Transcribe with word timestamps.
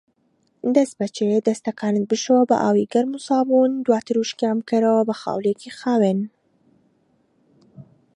دەستبەجی 0.75 1.43
دەستەکانت 1.47 2.03
بشۆ 2.09 2.37
بە 2.49 2.55
ئاوی 2.63 2.89
گەرم 2.93 3.11
و 3.15 3.23
سابوون، 3.27 3.71
دواتر 3.85 4.15
وشکیان 4.17 4.55
بکەرەوە 4.61 5.01
بە 5.07 5.15
خاولیەکی 5.21 5.75
خاوین. 5.79 6.19